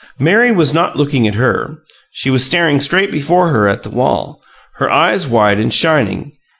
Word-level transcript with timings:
Mary 0.17 0.51
was 0.51 0.73
not 0.73 0.95
looking 0.95 1.27
at 1.27 1.35
her; 1.35 1.75
she 2.09 2.31
was 2.31 2.43
staring 2.43 2.79
straight 2.79 3.11
before 3.11 3.49
her 3.49 3.67
at 3.67 3.83
the 3.83 3.89
wall, 3.91 4.41
her 4.77 4.89
eyes 4.89 5.27
wide 5.27 5.59
and 5.59 5.71
shining. 5.75 6.31